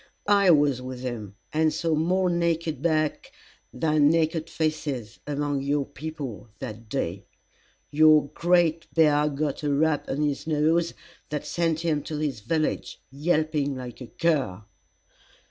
I 0.33 0.49
was 0.49 0.81
with 0.81 1.01
him, 1.01 1.35
and 1.53 1.71
saw 1.71 1.93
more 1.93 2.27
naked 2.27 2.81
backs 2.81 3.29
than 3.71 4.09
naked 4.09 4.49
faces 4.49 5.19
among 5.27 5.61
your 5.61 5.85
people, 5.85 6.47
that 6.57 6.89
day. 6.89 7.27
Your 7.91 8.27
Great 8.33 8.91
Bear 8.95 9.29
got 9.29 9.61
a 9.61 9.71
rap 9.71 10.09
on 10.09 10.23
his 10.23 10.47
nose 10.47 10.95
that 11.29 11.45
sent 11.45 11.81
him 11.81 12.01
to 12.01 12.17
his 12.17 12.39
village 12.39 12.99
yelping 13.11 13.75
like 13.75 14.01
a 14.01 14.07
cur." 14.07 14.63